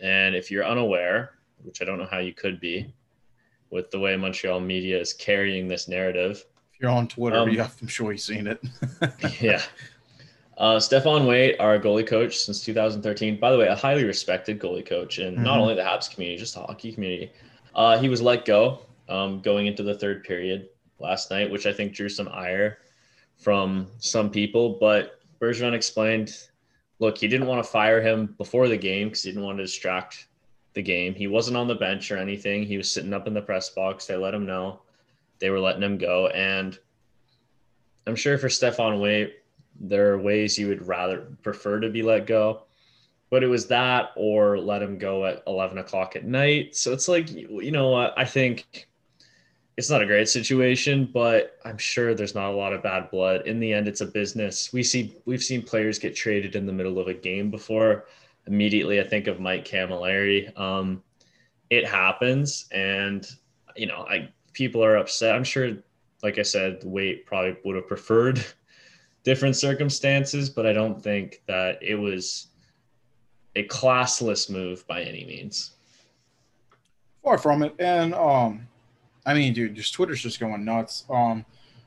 [0.00, 2.92] And if you're unaware, which I don't know how you could be,
[3.70, 7.68] with the way Montreal media is carrying this narrative, if you're on Twitter, Um, yeah,
[7.80, 8.60] I'm sure you've seen it.
[9.40, 9.62] yeah.
[10.58, 13.38] Uh, Stefan Waite, our goalie coach since 2013.
[13.40, 15.62] By the way, a highly respected goalie coach in not Mhm.
[15.62, 17.32] only the Habs community, just the hockey community.
[17.74, 21.72] Uh, he was let go um, going into the third period last night, which I
[21.72, 22.78] think drew some ire
[23.36, 24.74] from some people.
[24.80, 26.36] But Bergevin explained,
[26.98, 29.64] look, he didn't want to fire him before the game because he didn't want to
[29.64, 30.28] distract
[30.74, 31.14] the game.
[31.14, 32.62] He wasn't on the bench or anything.
[32.62, 34.06] He was sitting up in the press box.
[34.06, 34.80] They let him know
[35.40, 36.28] they were letting him go.
[36.28, 36.78] And
[38.06, 39.34] I'm sure for Stefan Waite,
[39.82, 42.62] there are ways you would rather prefer to be let go,
[43.30, 46.76] but it was that or let him go at 11 o'clock at night.
[46.76, 48.14] So it's like, you know what?
[48.16, 48.88] I think
[49.76, 53.46] it's not a great situation, but I'm sure there's not a lot of bad blood.
[53.46, 54.72] In the end, it's a business.
[54.72, 58.06] We see, we've seen players get traded in the middle of a game before.
[58.46, 60.56] Immediately, I think of Mike Cammalleri.
[60.58, 61.02] Um,
[61.70, 63.26] it happens, and
[63.76, 65.34] you know, I people are upset.
[65.34, 65.70] I'm sure,
[66.22, 68.44] like I said, Waite probably would have preferred
[69.24, 72.48] different circumstances, but I don't think that it was
[73.56, 75.72] a classless move by any means.
[77.22, 77.74] Far from it.
[77.78, 78.66] And um,
[79.24, 81.04] I mean, dude, just Twitter's just going nuts.
[81.08, 81.44] Um,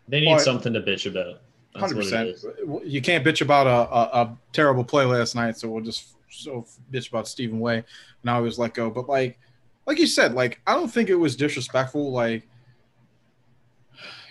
[0.08, 1.42] They need But- something to bitch about.
[1.76, 2.38] Hundred percent.
[2.86, 6.66] You can't bitch about a, a, a terrible play last night, so we'll just so
[6.90, 7.84] bitch about Stephen Way.
[8.24, 9.38] Now he was let go, but like,
[9.86, 12.14] like you said, like I don't think it was disrespectful.
[12.14, 12.48] Like,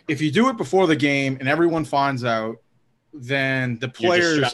[0.08, 2.56] if you do it before the game and everyone finds out,
[3.14, 4.52] then the players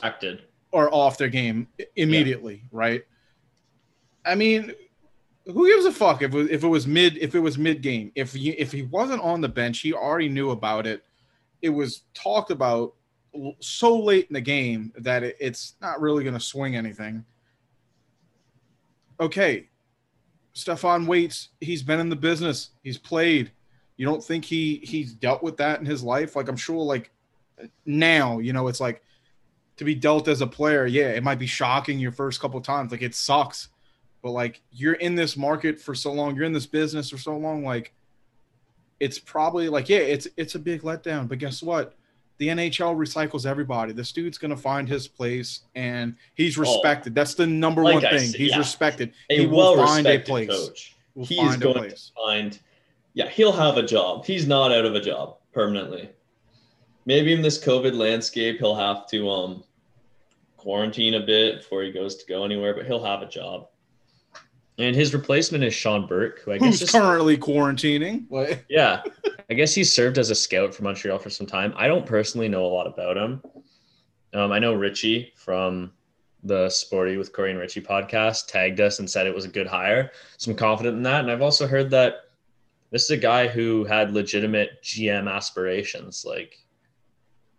[0.73, 3.03] are off their game immediately, right?
[4.25, 4.73] I mean,
[5.47, 7.83] who gives a fuck if it, was- if it was mid if it was mid
[7.83, 8.13] game?
[8.15, 11.03] If you, if he wasn't on the bench, he already knew about it.
[11.63, 12.95] It was talked about
[13.61, 17.25] so late in the game that it, it's not really going to swing anything.
[19.21, 19.69] Okay,
[20.53, 22.71] Stefan Waits, he's been in the business.
[22.83, 23.53] He's played.
[23.97, 26.37] You don't think he he's dealt with that in his life?
[26.37, 27.11] Like I'm sure, like
[27.87, 29.03] now, you know, it's like
[29.77, 32.93] to be dealt as a player, yeah, it might be shocking your first couple times.
[32.93, 33.69] Like it sucks.
[34.23, 37.37] But like you're in this market for so long, you're in this business for so
[37.37, 37.95] long, like
[39.01, 41.27] it's probably like, yeah, it's it's a big letdown.
[41.27, 41.95] But guess what?
[42.37, 43.93] The NHL recycles everybody.
[43.93, 46.61] This dude's gonna find his place and he's oh.
[46.61, 47.15] respected.
[47.15, 48.29] That's the number Like one I thing.
[48.29, 48.59] said, he's yeah.
[48.59, 49.15] respected.
[49.31, 50.49] A he will find a place.
[50.49, 50.97] coach.
[51.15, 52.13] Will he is going place.
[52.15, 52.59] to find.
[53.15, 54.27] Yeah, he'll have a job.
[54.27, 56.11] He's not out of a job permanently.
[57.07, 59.65] Maybe in this COVID landscape, he'll have to um
[60.57, 63.69] quarantine a bit before he goes to go anywhere, but he'll have a job.
[64.79, 68.25] And his replacement is Sean Burke, who I guess Who's is, currently quarantining?
[68.31, 69.03] Like, yeah,
[69.51, 71.75] I guess he served as a scout for Montreal for some time.
[71.77, 73.43] I don't personally know a lot about him.
[74.33, 75.93] Um, I know Richie from
[76.45, 79.67] the Sporty with Corey and Richie podcast tagged us and said it was a good
[79.67, 80.13] hire.
[80.39, 81.21] So I'm confident in that.
[81.21, 82.31] And I've also heard that
[82.91, 86.25] this is a guy who had legitimate GM aspirations.
[86.27, 86.57] Like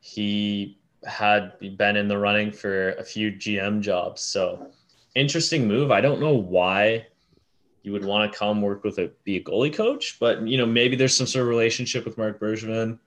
[0.01, 4.21] he had been in the running for a few GM jobs.
[4.21, 4.71] So
[5.15, 5.91] interesting move.
[5.91, 7.07] I don't know why
[7.83, 10.65] you would want to come work with a be a goalie coach, but you know
[10.65, 12.99] maybe there's some sort of relationship with Mark Bergevin.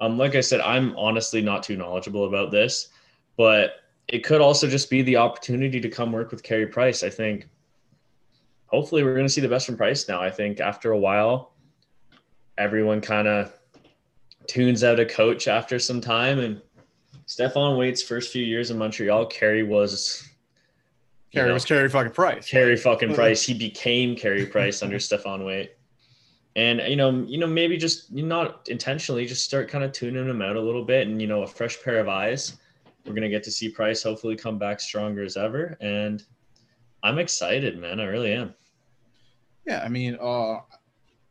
[0.00, 2.88] Um, like I said, I'm honestly not too knowledgeable about this,
[3.36, 3.76] but
[4.08, 7.02] it could also just be the opportunity to come work with Carey Price.
[7.02, 7.48] I think
[8.66, 10.20] hopefully we're going to see the best from Price now.
[10.20, 11.52] I think after a while,
[12.58, 13.52] everyone kind of
[14.46, 16.38] tunes out a coach after some time.
[16.38, 16.60] And
[17.26, 20.28] Stefan Waite's first few years in Montreal, Carey was
[21.32, 22.48] Carey know, was Carey fucking Price.
[22.48, 23.42] Carey fucking Price.
[23.42, 25.76] He became Carey Price under Stefan Waite.
[26.56, 30.28] And you know, you know, maybe just you not intentionally just start kind of tuning
[30.28, 32.58] him out a little bit, and you know, a fresh pair of eyes.
[33.04, 36.22] We're gonna get to see Price hopefully come back stronger as ever, and
[37.02, 37.98] I'm excited, man.
[37.98, 38.54] I really am.
[39.66, 40.60] Yeah, I mean, uh,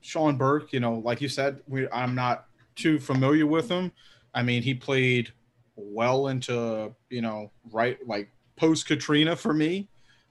[0.02, 3.92] Sean Burke, you know, like you said, we, I'm not too familiar with him.
[4.34, 5.32] I mean, he played
[5.76, 9.88] well into, you know, right like post Katrina for me.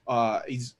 [0.06, 0.74] Uh, he's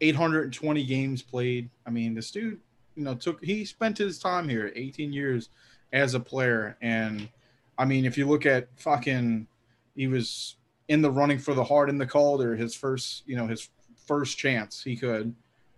[0.00, 1.68] 820 games played.
[1.86, 2.60] I mean, this dude,
[2.94, 5.50] you know, took he spent his time here 18 years
[5.92, 6.76] as a player.
[6.80, 7.28] And
[7.76, 9.46] I mean, if you look at fucking,
[9.94, 10.56] he was
[10.88, 13.68] in the running for the Hart and the cold or his first, you know, his
[14.06, 15.34] first chance he could.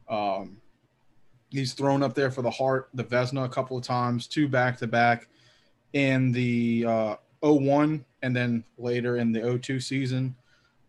[0.09, 0.57] Um,
[1.51, 4.79] he's thrown up there for the Hart, the Vezina a couple of times, two back
[4.79, 5.29] to back
[5.93, 10.35] in the uh, 01 and then later in the 02 season.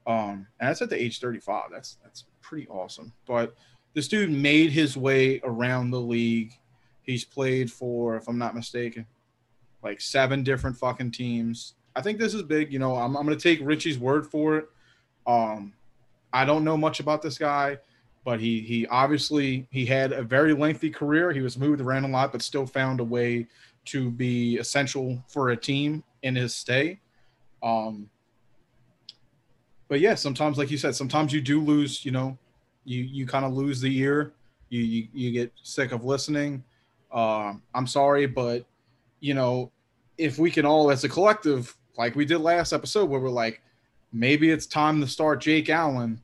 [0.07, 1.65] Um, and that's at the age 35.
[1.71, 3.11] That's that's pretty awesome.
[3.25, 3.55] But
[3.93, 6.53] this dude made his way around the league.
[7.03, 9.05] He's played for, if I'm not mistaken,
[9.83, 11.73] like seven different fucking teams.
[11.95, 12.71] I think this is big.
[12.71, 14.69] You know, I'm, I'm going to take Richie's word for it.
[15.27, 15.73] Um,
[16.31, 17.79] I don't know much about this guy
[18.23, 21.31] but he he obviously he had a very lengthy career.
[21.31, 23.47] He was moved around a lot, but still found a way
[23.85, 26.99] to be essential for a team in his stay.
[27.63, 28.09] Um,
[29.87, 32.05] but yeah, sometimes, like you said, sometimes you do lose.
[32.05, 32.37] You know,
[32.85, 34.33] you you kind of lose the ear.
[34.69, 36.63] You, you you get sick of listening.
[37.11, 38.65] Um, I'm sorry, but
[39.19, 39.71] you know,
[40.17, 43.61] if we can all, as a collective, like we did last episode, where we're like,
[44.13, 46.21] maybe it's time to start Jake Allen.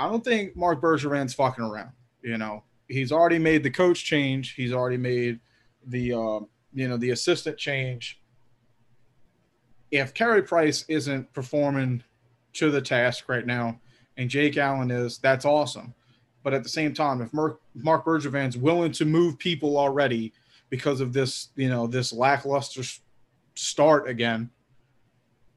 [0.00, 1.92] I don't think Mark Bergevin's fucking around.
[2.22, 4.54] You know, he's already made the coach change.
[4.54, 5.40] He's already made
[5.86, 6.40] the uh,
[6.72, 8.18] you know the assistant change.
[9.90, 12.02] If Carey Price isn't performing
[12.54, 13.78] to the task right now,
[14.16, 15.92] and Jake Allen is, that's awesome.
[16.42, 20.32] But at the same time, if Mark Mark Bergevin's willing to move people already
[20.70, 22.82] because of this, you know, this lackluster
[23.54, 24.48] start again,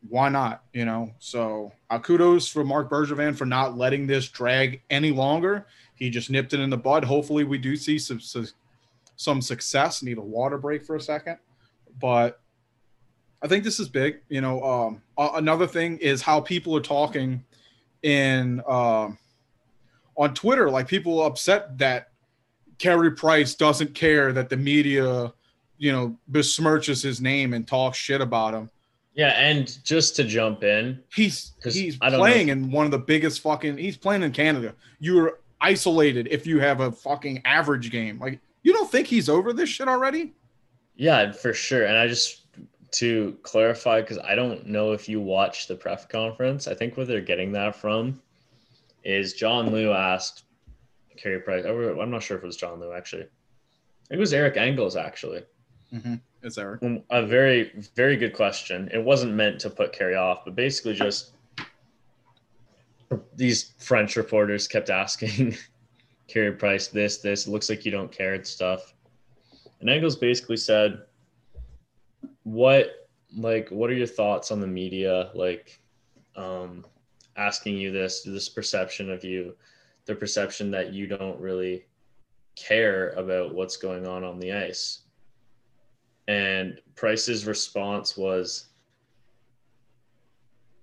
[0.09, 0.63] why not?
[0.73, 5.65] You know, so uh, kudos for Mark Bergevin for not letting this drag any longer.
[5.95, 7.03] He just nipped it in the bud.
[7.03, 8.19] Hopefully, we do see some
[9.15, 10.03] some, success.
[10.03, 11.37] Need a water break for a second,
[11.99, 12.41] but
[13.41, 14.21] I think this is big.
[14.29, 17.43] You know, um, another thing is how people are talking
[18.01, 19.17] in um
[20.15, 20.69] on Twitter.
[20.69, 22.09] Like people upset that
[22.77, 25.31] Carey Price doesn't care that the media,
[25.77, 28.69] you know, besmirches his name and talks shit about him.
[29.15, 32.97] Yeah, and just to jump in, He's he's know playing if- in one of the
[32.99, 33.77] biggest fucking.
[33.77, 34.73] He's playing in Canada.
[34.99, 38.17] You're isolated if you have a fucking average game.
[38.19, 40.33] Like you don't think he's over this shit already?
[40.95, 41.85] yeah, for sure.
[41.85, 42.41] And I just
[42.91, 46.67] to clarify because I don't know if you watched the press conference.
[46.67, 48.21] I think where they're getting that from
[49.03, 50.43] is John Lu asked
[51.17, 51.65] Carey Price.
[51.67, 53.25] Oh, I'm not sure if it was John Lu actually.
[54.11, 55.41] It was Eric Engels actually.
[55.93, 56.15] Mm-hmm.
[56.43, 56.77] Is there?
[56.83, 58.89] Um, A very, very good question.
[58.93, 61.31] It wasn't meant to put Carey off, but basically just
[63.35, 65.55] these French reporters kept asking
[66.27, 67.47] Carey Price this, this.
[67.47, 68.93] It looks like you don't care and stuff.
[69.79, 71.03] And Engels basically said,
[72.43, 75.79] "What, like, what are your thoughts on the media, like,
[76.35, 76.85] um,
[77.37, 79.55] asking you this, this perception of you,
[80.05, 81.85] the perception that you don't really
[82.55, 85.02] care about what's going on on the ice."
[86.27, 88.67] And Price's response was,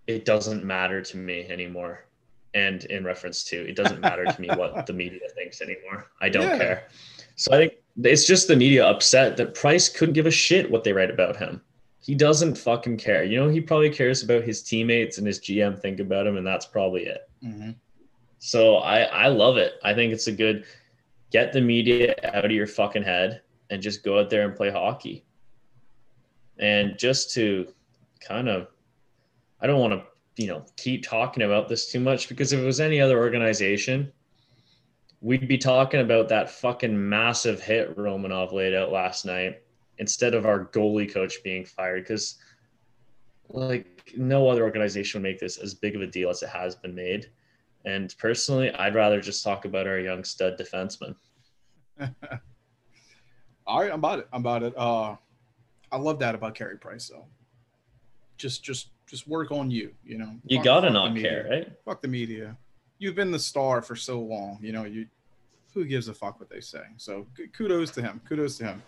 [0.07, 2.05] it doesn't matter to me anymore.
[2.53, 6.11] And in reference to, it doesn't matter to me what the media thinks anymore.
[6.21, 6.59] I don't Yeah.
[6.59, 6.89] care.
[7.37, 7.73] So I think
[8.03, 11.37] it's just the media upset that Price couldn't give a shit what they write about
[11.37, 11.63] him.
[12.03, 13.25] He doesn't fucking care.
[13.25, 16.47] You know, he probably cares about his teammates and his GM think about him, and
[16.47, 17.29] that's probably it.
[17.45, 17.77] Mhm.
[18.39, 19.75] So I I love it.
[19.85, 20.65] I think it's a good
[21.31, 24.71] get the media out of your fucking head and just go out there and play
[24.71, 25.25] hockey.
[26.61, 27.67] And just to
[28.21, 28.69] kind of
[29.61, 30.03] I don't want to,
[30.43, 34.11] you know, keep talking about this too much because if it was any other organization,
[35.21, 39.63] we'd be talking about that fucking massive hit Romanov laid out last night
[39.99, 42.39] instead of our goalie coach being fired because
[43.51, 46.75] like no other organization would make this as big of a deal as it has
[46.75, 47.31] been made.
[47.85, 51.15] And personally, I'd rather just talk about our young stud defenseman.
[53.67, 54.29] All right, I'm about it.
[54.33, 54.75] I'm about it.
[54.77, 55.17] Uh,
[55.93, 57.27] I love that about Carey Price though.
[58.37, 59.93] Just, just, just work on you.
[60.05, 61.73] You know, You Fuck- gotta fuck not care, right?
[61.85, 62.57] Fuck the media.
[62.99, 64.59] You've been the star for so long.
[64.63, 65.07] You know, you.
[65.73, 66.83] Who gives a fuck what they say?
[66.97, 68.21] So kudos to him.
[68.29, 68.83] Kudos to him.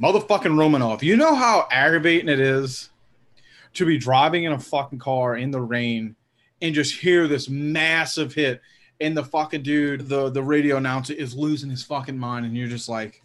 [0.00, 1.02] Motherfucking Romanov.
[1.02, 2.90] You know how aggravating it is
[3.74, 6.16] to be driving in a fucking car in the rain
[6.60, 8.60] and just hear this massive hit,
[9.00, 12.68] and the fucking dude, the the radio announcer, is losing his fucking mind, and you're
[12.68, 13.22] just like,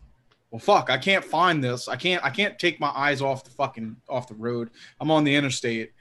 [0.52, 1.88] well, fuck, I can't find this.
[1.88, 2.24] I can't.
[2.24, 4.70] I can't take my eyes off the fucking off the road.
[5.00, 5.92] I'm on the interstate,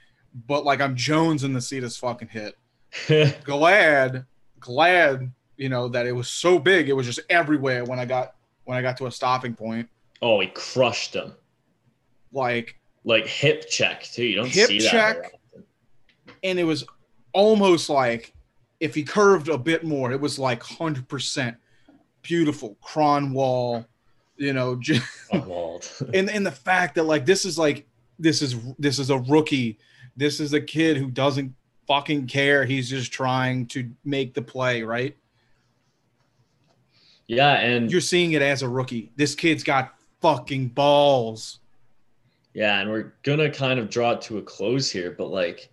[0.47, 2.55] but like I'm jonesing to see this fucking hit
[3.43, 4.25] glad
[4.59, 8.35] glad you know that it was so big it was just everywhere when i got
[8.63, 9.87] when i got to a stopping point
[10.21, 11.33] oh, he crushed him.
[12.31, 14.23] like Like hip check too.
[14.25, 14.89] You don't Hip see that.
[14.89, 15.31] check.
[16.43, 16.85] and it was
[17.33, 18.33] almost like
[18.79, 21.55] if he curved a bit more it was like 100%
[22.23, 23.85] beautiful Kronwall
[24.37, 27.85] you know just, and and the fact that like this is like
[28.19, 29.77] this is this is a rookie
[30.15, 31.53] this is a kid who doesn't
[31.87, 35.15] fucking care he's just trying to make the play right
[37.27, 39.11] yeah, and you're seeing it as a rookie.
[39.17, 41.59] This kid's got fucking balls.
[42.53, 45.69] Yeah, and we're gonna kind of draw it to a close here, but like,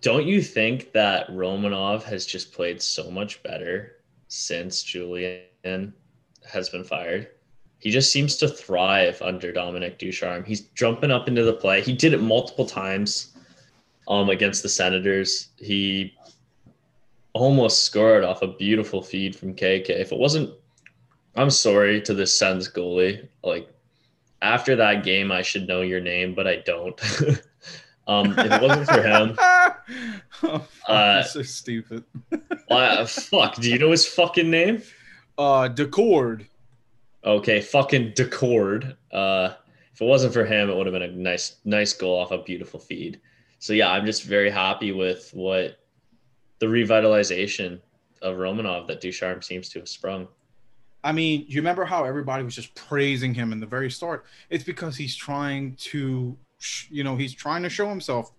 [0.00, 3.96] don't you think that Romanov has just played so much better
[4.28, 5.92] since Julien
[6.44, 7.28] has been fired?
[7.84, 10.42] He just seems to thrive under Dominique Ducharme.
[10.42, 11.82] He's jumping up into the play.
[11.82, 13.34] He did it multiple times
[14.08, 15.48] um, against the Senators.
[15.58, 16.14] He
[17.34, 19.90] almost scored off a beautiful feed from KK.
[19.90, 20.50] If it wasn't,
[21.36, 23.28] I'm sorry to the Sens goalie.
[23.42, 23.68] Like
[24.40, 26.98] after that game, I should know your name, but I don't.
[28.06, 32.02] um, if it wasn't for him, oh, fuck, Uh, so stupid.
[32.70, 33.56] uh, fuck.
[33.56, 34.80] Do you know his fucking name?
[35.36, 36.46] Uh, Daccord.
[37.24, 38.96] Okay, fucking Daccord.
[39.10, 39.54] Uh,
[39.92, 42.42] if it wasn't for him, it would have been a nice, nice goal off a
[42.42, 43.20] beautiful feed.
[43.58, 45.78] So yeah, I'm just very happy with what
[46.58, 47.80] the revitalization
[48.20, 50.28] of Romanov that Ducharme seems to have sprung.
[51.02, 54.24] I mean, you remember how everybody was just praising him in the very start?
[54.50, 56.36] It's because he's trying to,
[56.90, 58.32] you know, he's trying to show himself.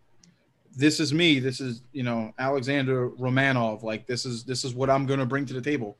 [0.75, 1.39] This is me.
[1.39, 3.83] This is, you know, Alexander Romanov.
[3.83, 5.97] Like this is this is what I'm going to bring to the table.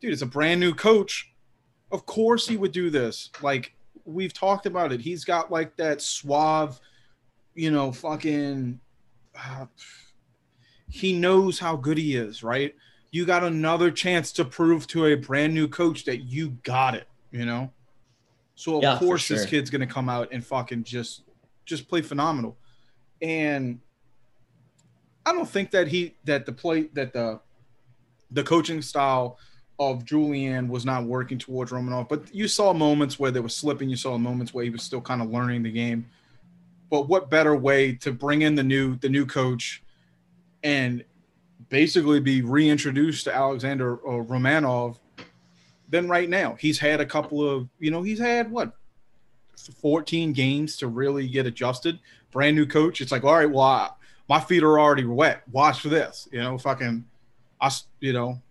[0.00, 1.30] Dude, it's a brand new coach.
[1.92, 3.30] Of course he would do this.
[3.42, 3.74] Like
[4.04, 5.00] we've talked about it.
[5.00, 6.80] He's got like that suave,
[7.54, 8.80] you know, fucking.
[9.36, 9.66] Uh,
[10.88, 12.74] he knows how good he is, right?
[13.12, 17.08] you got another chance to prove to a brand new coach that you got it,
[17.32, 17.68] you know?
[18.54, 21.24] So of Yeah, course this kid's gonna come out and fucking just
[21.64, 22.56] just play phenomenal.
[23.20, 23.80] And
[25.26, 27.40] I don't think that he that the play that the
[28.30, 29.38] the coaching style
[29.80, 33.88] of Julien was not working towards Romanov, but you saw moments where there was slipping.
[33.88, 36.06] You saw moments where he was still kind of learning the game.
[36.90, 39.82] But what better way to bring in the new the new coach
[40.62, 41.02] and
[41.70, 44.98] basically be reintroduced to Alexander uh, Romanov
[45.88, 46.56] than right now?
[46.60, 48.74] He's had a couple of you know he's had what
[49.80, 51.98] 14 games to really get adjusted.
[52.32, 53.00] Brand new coach.
[53.00, 53.90] It's like all right, well, I,
[54.28, 55.42] my feet are already wet.
[55.50, 56.28] Watch for this.
[56.30, 57.06] You know, fucking,
[57.62, 57.70] I
[58.00, 58.42] you know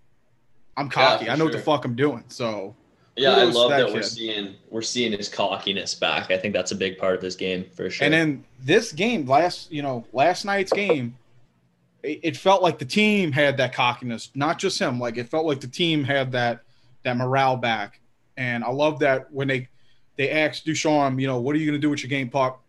[0.80, 1.26] I'm cocky.
[1.26, 1.46] Yeah, I know sure.
[1.48, 2.24] what the fuck I'm doing.
[2.30, 2.74] So
[3.18, 6.32] yeah, I love that, that we're seeing we're seeing his cockiness back.
[6.32, 8.06] I think that's a big part of this game for sure.
[8.06, 11.18] And then this game, last you know, last night's game,
[12.02, 15.00] it, it, felt like the team had that cockiness, not just him.
[15.00, 16.62] Like it felt like the team had that
[17.04, 18.00] that morale back.
[18.38, 19.68] And I love that when they
[20.16, 22.64] they asked Ducharme, you know, what are you going to do with your game puck?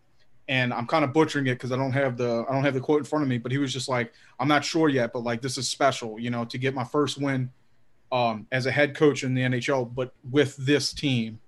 [0.49, 2.81] And I'm kind of butchering it because I don't have the I don't have the
[2.81, 5.23] quote in front of me, but he was just like, I'm not sure yet, but
[5.23, 7.49] like this is special, you know, to get my first win
[8.11, 11.39] um, as a head coach in the NHL, but with this team,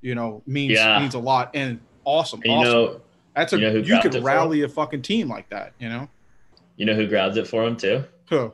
[0.00, 0.98] you know, means yeah.
[0.98, 2.40] means a lot and awesome.
[2.44, 2.72] You awesome.
[2.72, 3.00] know,
[3.36, 6.08] that's a you, know you could rally a fucking team like that, you know.
[6.76, 8.04] You know who grabs it for him too?
[8.30, 8.52] Who?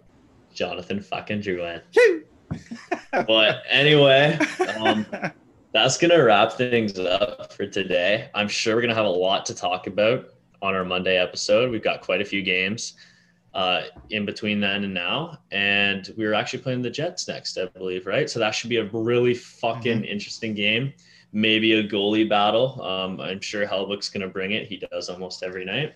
[0.53, 1.83] Jonathan fucking Drouin.
[3.27, 4.39] but anyway,
[4.81, 5.07] um,
[5.73, 8.29] that's gonna wrap things up for today.
[8.35, 10.31] I'm sure we're gonna have a lot to talk about
[10.63, 11.71] on our Monday episode.
[11.71, 12.95] We've got quite a few games
[13.57, 15.39] uh, in between then and now.
[15.51, 18.29] And we are actually playing the Jets next, I believe, right?
[18.29, 20.05] So that should be a really fucking mm-hmm.
[20.05, 20.93] interesting game.
[21.33, 22.83] Maybe a goalie battle.
[22.83, 24.69] Um, I'm sure Hellebuyck's going to bring it.
[24.69, 25.95] He does almost every night.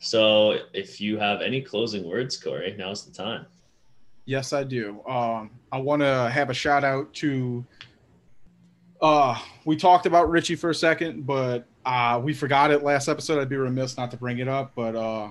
[0.00, 3.46] So if you have any closing words, Corey, now's the time.
[4.24, 5.00] Yes, I do.
[5.06, 7.64] Um, I want to have a shout out to.
[9.00, 13.40] Uh, we talked about Richie for a second, but uh, we forgot it last episode.
[13.40, 14.72] I'd be remiss not to bring it up.
[14.74, 15.28] But uh,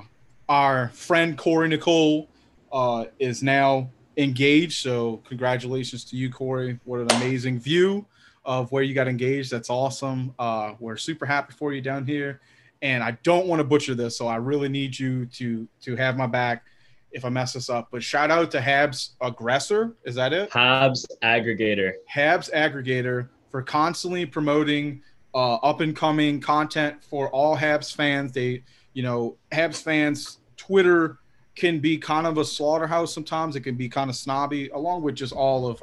[0.51, 2.27] our friend Corey Nicole
[2.73, 4.83] uh, is now engaged.
[4.83, 6.77] So congratulations to you, Corey.
[6.83, 8.05] What an amazing view
[8.43, 9.49] of where you got engaged.
[9.49, 10.35] That's awesome.
[10.37, 12.41] Uh, we're super happy for you down here.
[12.81, 16.17] And I don't want to butcher this, so I really need you to to have
[16.17, 16.65] my back
[17.13, 17.87] if I mess this up.
[17.89, 19.95] But shout out to Habs Aggressor.
[20.03, 20.49] Is that it?
[20.49, 21.93] Habs Aggregator.
[22.13, 25.01] Habs Aggregator for constantly promoting
[25.33, 28.33] uh, up and coming content for all Habs fans.
[28.33, 31.17] They, you know, Habs fans Twitter
[31.55, 33.55] can be kind of a slaughterhouse sometimes.
[33.55, 35.81] It can be kind of snobby, along with just all of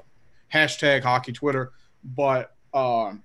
[0.54, 1.72] hashtag hockey Twitter.
[2.04, 3.24] But um,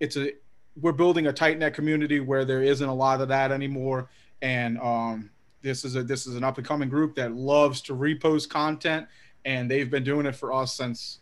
[0.00, 0.32] it's a
[0.80, 4.10] we're building a tight net community where there isn't a lot of that anymore.
[4.42, 5.30] And um,
[5.62, 9.06] this is a this is an up and coming group that loves to repost content,
[9.46, 11.20] and they've been doing it for us since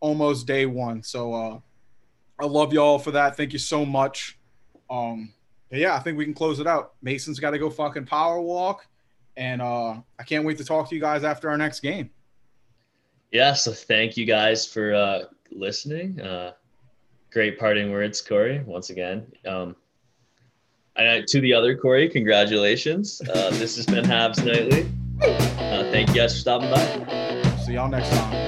[0.00, 1.02] almost day one.
[1.02, 1.58] So uh,
[2.38, 3.38] I love y'all for that.
[3.38, 4.38] Thank you so much.
[4.90, 5.32] Um,
[5.70, 6.92] yeah, I think we can close it out.
[7.00, 8.86] Mason's got to go fucking power walk.
[9.38, 12.10] And uh, I can't wait to talk to you guys after our next game.
[13.30, 15.20] Yeah, so thank you guys for uh,
[15.52, 16.20] listening.
[16.20, 16.52] Uh,
[17.30, 19.30] great parting words, Corey, once again.
[19.46, 19.76] Um,
[20.96, 23.22] and to the other Corey, congratulations.
[23.22, 24.90] Uh, this has been Habs Nightly.
[25.22, 27.56] Uh, thank you guys for stopping by.
[27.64, 28.47] See y'all next time.